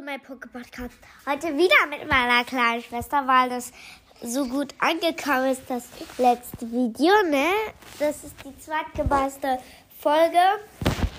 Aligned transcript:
mein 0.00 0.20
Poké-Podcast. 0.22 0.96
Heute 1.26 1.48
wieder 1.56 1.86
mit 1.90 2.08
meiner 2.08 2.44
kleinen 2.44 2.82
Schwester, 2.82 3.26
weil 3.26 3.50
das 3.50 3.72
so 4.22 4.46
gut 4.46 4.74
angekommen 4.78 5.50
ist, 5.52 5.68
das 5.68 5.84
letzte 6.16 6.70
Video, 6.70 7.12
ne? 7.28 7.50
Das 7.98 8.24
ist 8.24 8.34
die 8.44 8.56
zweitgemeiste 8.58 9.58
Folge. 9.98 10.38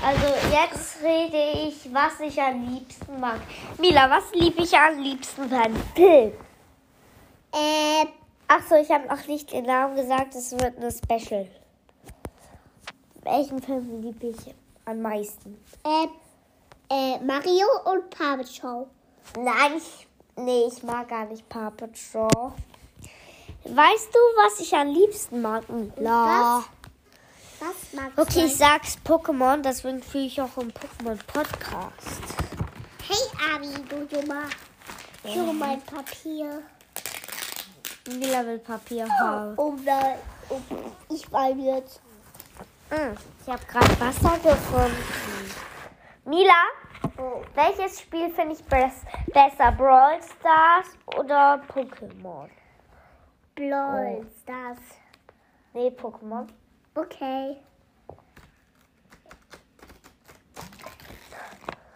Also 0.03 0.25
jetzt 0.51 1.03
rede 1.03 1.67
ich, 1.67 1.93
was 1.93 2.19
ich 2.19 2.41
am 2.41 2.73
liebsten 2.73 3.19
mag. 3.19 3.39
Mila, 3.77 4.09
was 4.09 4.33
liebe 4.33 4.63
ich 4.63 4.75
am 4.75 4.97
liebsten 4.99 5.53
einen 5.53 5.75
Film? 5.95 6.31
Äh, 7.53 8.05
Achso, 8.47 8.75
ich 8.75 8.89
habe 8.89 9.07
noch 9.07 9.27
nicht 9.27 9.51
den 9.51 9.65
Namen 9.65 9.95
gesagt, 9.95 10.33
es 10.35 10.51
wird 10.51 10.77
eine 10.77 10.91
Special. 10.91 11.47
Welchen 13.23 13.61
Film 13.61 14.01
liebe 14.01 14.27
ich 14.27 14.53
am 14.85 15.01
meisten? 15.01 15.57
äh, 15.83 16.07
äh, 16.93 17.19
Mario 17.23 17.65
und 17.85 18.09
Puppet 18.11 18.47
Show. 18.49 18.87
Nein, 19.37 19.77
ich, 19.77 20.07
nee, 20.35 20.65
ich 20.67 20.83
mag 20.83 21.07
gar 21.09 21.25
nicht 21.25 21.47
Paw 21.49 21.71
Patrol. 21.71 22.53
Weißt 23.65 24.09
du, 24.13 24.19
was 24.43 24.59
ich 24.59 24.75
am 24.75 24.87
liebsten 24.89 25.41
mag? 25.41 25.63
La. 25.97 26.63
Was 27.59 27.93
magst 27.93 28.19
Okay, 28.19 28.41
du? 28.41 28.45
ich 28.47 28.57
sag's 28.57 28.97
Pokémon, 29.07 29.61
deswegen 29.61 30.03
fühle 30.03 30.25
ich 30.25 30.41
auch 30.41 30.55
im 30.57 30.69
Pokémon-Podcast. 30.71 32.21
Hey, 33.07 33.55
Abi, 33.55 33.67
du 33.89 34.05
Dummer. 34.05 34.43
Hier 35.23 35.43
mein 35.53 35.81
Papier. 35.81 36.61
Mila 38.09 38.45
will 38.45 38.59
Papier 38.59 39.07
haben. 39.09 39.53
Oh 39.57 39.73
nein, 39.83 40.17
oh, 40.49 40.59
ich 41.09 41.31
war 41.31 41.49
jetzt. 41.51 42.01
Mm, 42.89 43.15
Ich 43.41 43.47
habe 43.51 43.63
gerade 43.65 43.99
Wasser 44.01 44.37
gefunden. 44.39 45.03
Mila. 46.25 46.53
Welches 47.53 48.01
Spiel 48.01 48.29
finde 48.29 48.55
ich 48.55 48.63
bes 48.65 49.05
besser? 49.33 49.71
Brawl 49.71 50.19
Stars 50.21 50.97
oder 51.17 51.61
Pokémon? 51.67 52.49
Bloß 53.55 54.25
das. 54.45 54.79
Nee, 55.73 55.89
Pokémon. 55.89 56.47
Okay. 56.95 57.57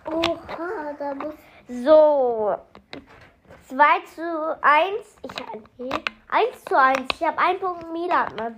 Oha, 0.05 0.93
da 0.97 1.13
muss. 1.15 1.35
So. 1.67 2.55
2 3.67 3.83
zu 4.15 4.57
1. 4.61 5.17
Ich, 5.23 5.31
nee, 5.77 5.89
1 6.29 6.65
zu 6.65 6.79
1. 6.79 6.99
Ich 7.13 7.23
habe 7.23 7.37
einen 7.37 7.59
Punkt, 7.59 7.91
Mila 7.91 8.27
hat 8.39 8.53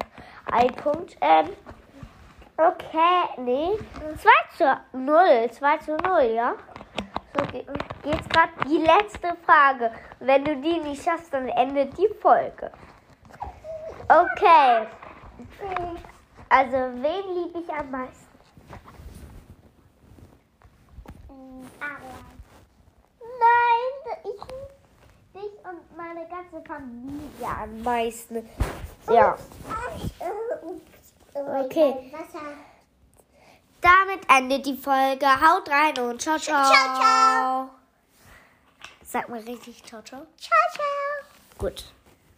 einen 0.52 0.76
Punkt. 0.76 1.18
Ähm, 1.22 1.50
okay, 2.60 3.30
nee. 3.38 3.78
2 4.18 4.30
zu 4.58 4.98
0. 4.98 5.50
2 5.52 5.78
zu 5.78 5.98
0, 5.98 6.22
ja? 6.36 6.56
So 7.36 7.46
ge 7.46 7.66
geht's 8.04 8.28
gerade. 8.30 8.52
Die 8.68 8.78
letzte 8.78 9.36
Frage. 9.46 9.92
Wenn 10.20 10.44
du 10.44 10.56
die 10.58 10.80
nicht 10.80 11.04
schaffst, 11.04 11.34
dann 11.34 11.48
endet 11.50 11.98
die 11.98 12.10
Folge. 12.22 12.72
Okay. 14.08 14.88
Also, 16.50 16.78
wen 16.96 17.24
liebe 17.36 17.60
ich 17.60 17.74
am 17.74 17.92
meisten? 17.92 18.28
Nein, 23.40 24.18
ich 24.24 24.42
dich 25.34 25.54
und 25.64 25.96
meine 25.96 26.28
ganze 26.28 26.62
Familie 26.68 27.48
am 27.48 27.84
meisten. 27.84 28.50
Ja. 29.10 29.38
Okay. 31.40 32.12
Damit 33.82 34.20
endet 34.28 34.66
die 34.66 34.76
Folge. 34.76 35.26
Haut 35.26 35.70
rein 35.70 35.98
und 36.00 36.22
ciao, 36.22 36.38
ciao. 36.38 36.72
Ciao, 36.72 37.00
ciao. 37.00 37.70
Sag 39.04 39.30
mal 39.30 39.40
richtig 39.40 39.84
ciao, 39.84 40.02
ciao. 40.02 40.26
Ciao, 40.38 40.60
ciao. 40.74 41.58
Gut. 41.58 41.86